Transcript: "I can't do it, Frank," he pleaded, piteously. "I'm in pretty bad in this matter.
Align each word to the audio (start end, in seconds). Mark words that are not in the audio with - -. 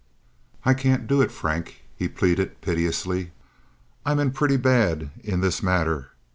"I 0.65 0.73
can't 0.73 1.05
do 1.05 1.21
it, 1.21 1.31
Frank," 1.31 1.83
he 1.95 2.07
pleaded, 2.07 2.59
piteously. 2.61 3.33
"I'm 4.03 4.17
in 4.17 4.31
pretty 4.31 4.57
bad 4.57 5.11
in 5.23 5.41
this 5.41 5.61
matter. 5.61 6.09